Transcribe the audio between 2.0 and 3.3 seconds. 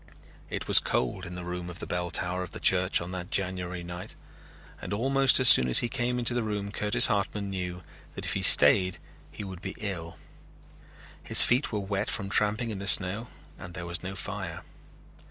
tower of the church on that